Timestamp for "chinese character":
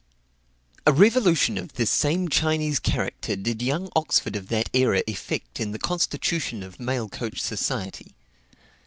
2.27-3.35